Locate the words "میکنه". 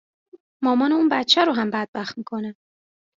2.17-2.55